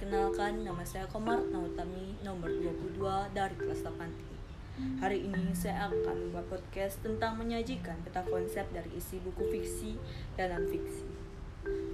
Perkenalkan, 0.00 0.64
nama 0.64 0.80
saya 0.80 1.04
Komar 1.12 1.44
Nautami, 1.52 2.16
nomor 2.24 2.48
22 2.48 3.36
dari 3.36 3.52
kelas 3.52 3.84
8 3.84 4.96
Hari 4.96 5.28
ini 5.28 5.52
saya 5.52 5.92
akan 5.92 6.16
membuat 6.24 6.48
podcast 6.48 7.04
tentang 7.04 7.36
menyajikan 7.36 8.00
peta 8.00 8.24
konsep 8.24 8.64
dari 8.72 8.88
isi 8.96 9.20
buku 9.20 9.44
fiksi 9.52 10.00
dan 10.40 10.56
non-fiksi. 10.56 11.04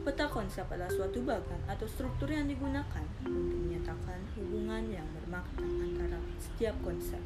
Peta 0.06 0.30
konsep 0.30 0.70
adalah 0.70 0.87
suatu 0.87 1.19
bagan 1.27 1.59
atau 1.66 1.82
struktur 1.91 2.30
yang 2.30 2.46
digunakan 2.46 3.02
untuk 3.27 3.59
menyatakan 3.59 4.23
hubungan 4.38 4.86
yang 4.86 5.11
bermakna 5.18 5.66
antara 5.66 6.23
setiap 6.38 6.79
konsep. 6.86 7.18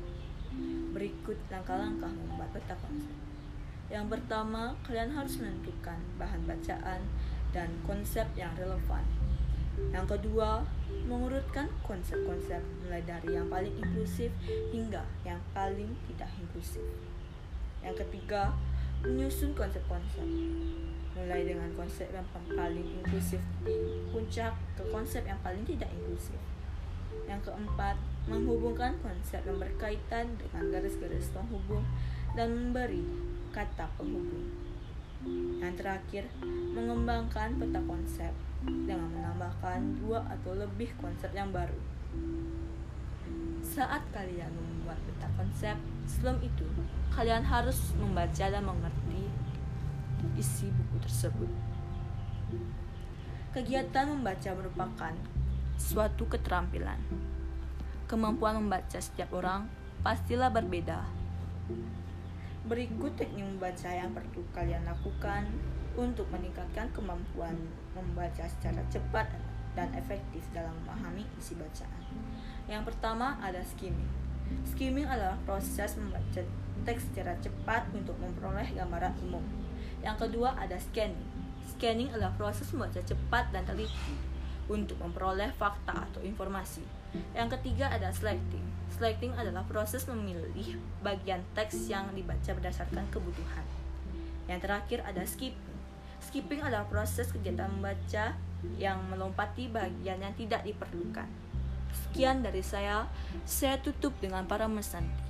Berikut 0.96 1.36
langkah-langkah 1.52 2.08
membuat 2.08 2.56
peta 2.56 2.72
konsep. 2.80 3.20
Yang 3.92 4.16
pertama, 4.16 4.72
kalian 4.88 5.12
harus 5.12 5.36
menentukan 5.44 6.00
bahan 6.16 6.40
bacaan 6.48 7.04
dan 7.52 7.68
konsep 7.84 8.24
yang 8.32 8.56
relevan 8.56 9.04
yang 9.90 10.06
kedua, 10.06 10.62
mengurutkan 11.06 11.66
konsep-konsep 11.82 12.62
mulai 12.84 13.02
dari 13.02 13.34
yang 13.34 13.50
paling 13.50 13.74
inklusif 13.78 14.30
hingga 14.70 15.02
yang 15.26 15.40
paling 15.50 15.90
tidak 16.10 16.30
inklusif. 16.38 16.84
Yang 17.82 18.06
ketiga, 18.06 18.54
menyusun 19.02 19.56
konsep-konsep 19.56 20.26
mulai 21.16 21.42
dengan 21.42 21.66
konsep 21.74 22.06
yang 22.14 22.26
paling 22.32 22.86
inklusif 23.02 23.42
di 23.66 23.74
puncak 24.14 24.54
ke 24.78 24.82
konsep 24.94 25.26
yang 25.26 25.40
paling 25.42 25.64
tidak 25.66 25.90
inklusif. 25.90 26.38
Yang 27.26 27.50
keempat, 27.50 27.98
menghubungkan 28.30 28.94
konsep 29.02 29.42
yang 29.42 29.58
berkaitan 29.58 30.38
dengan 30.38 30.70
garis-garis 30.70 31.34
penghubung 31.34 31.82
dan 32.38 32.54
memberi 32.54 33.02
kata 33.50 33.90
penghubung. 33.98 34.46
Yang 35.58 35.74
terakhir, 35.82 36.24
mengembangkan 36.72 37.58
peta 37.58 37.80
konsep 37.84 38.32
dengan 38.64 39.08
menambahkan 39.08 40.04
dua 40.04 40.20
atau 40.28 40.52
lebih 40.52 40.92
konsep 41.00 41.32
yang 41.32 41.48
baru. 41.48 41.76
Saat 43.64 44.02
kalian 44.12 44.50
membuat 44.52 44.98
peta 45.06 45.28
konsep, 45.38 45.76
sebelum 46.04 46.36
itu 46.42 46.66
kalian 47.14 47.46
harus 47.46 47.94
membaca 47.96 48.44
dan 48.50 48.64
mengerti 48.64 49.30
isi 50.36 50.68
buku 50.68 50.96
tersebut. 51.04 51.50
Kegiatan 53.50 54.06
membaca 54.10 54.50
merupakan 54.54 55.14
suatu 55.80 56.28
keterampilan. 56.28 57.00
Kemampuan 58.06 58.58
membaca 58.58 58.98
setiap 58.98 59.30
orang 59.34 59.70
pastilah 60.02 60.50
berbeda. 60.50 61.02
Berikut 62.66 63.16
teknik 63.16 63.46
membaca 63.46 63.90
yang 63.90 64.12
perlu 64.12 64.42
kalian 64.52 64.84
lakukan 64.84 65.48
untuk 65.98 66.26
meningkatkan 66.30 66.90
kemampuan 66.94 67.56
membaca 67.96 68.46
secara 68.46 68.82
cepat 68.90 69.26
dan 69.74 69.90
efektif 69.94 70.42
dalam 70.50 70.74
memahami 70.82 71.26
isi 71.38 71.54
bacaan. 71.54 72.02
Yang 72.66 72.94
pertama 72.94 73.38
ada 73.42 73.62
skimming. 73.62 74.10
Skimming 74.74 75.06
adalah 75.06 75.38
proses 75.46 75.94
membaca 75.94 76.42
teks 76.82 77.06
secara 77.10 77.38
cepat 77.38 77.86
untuk 77.94 78.18
memperoleh 78.18 78.66
gambaran 78.74 79.14
umum. 79.26 79.44
Yang 80.02 80.26
kedua 80.26 80.56
ada 80.58 80.74
scanning. 80.80 81.28
Scanning 81.76 82.10
adalah 82.10 82.34
proses 82.34 82.66
membaca 82.74 82.98
cepat 82.98 83.52
dan 83.54 83.62
teliti 83.68 84.16
untuk 84.70 84.96
memperoleh 85.02 85.50
fakta 85.58 86.06
atau 86.10 86.22
informasi. 86.22 86.82
Yang 87.34 87.58
ketiga 87.58 87.90
ada 87.90 88.14
selecting. 88.14 88.62
Selecting 88.94 89.34
adalah 89.34 89.66
proses 89.66 90.06
memilih 90.06 90.78
bagian 91.02 91.42
teks 91.58 91.90
yang 91.90 92.10
dibaca 92.14 92.54
berdasarkan 92.54 93.06
kebutuhan. 93.10 93.66
Yang 94.46 94.66
terakhir 94.66 94.98
ada 95.06 95.22
skipping. 95.26 95.78
Skipping 96.30 96.62
adalah 96.62 96.86
proses 96.86 97.34
kegiatan 97.34 97.66
membaca 97.66 98.38
yang 98.78 99.02
melompati 99.10 99.66
bagian 99.66 100.22
yang 100.22 100.30
tidak 100.38 100.62
diperlukan. 100.62 101.26
Sekian 101.90 102.38
dari 102.38 102.62
saya. 102.62 103.10
Saya 103.42 103.82
tutup 103.82 104.14
dengan 104.22 104.46
para 104.46 104.70
mesanti. 104.70 105.26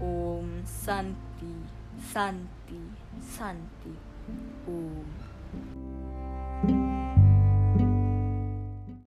Om 0.00 0.64
Santi, 0.64 1.52
Santi, 2.00 2.80
Santi. 3.20 3.92
Om. 4.64 5.29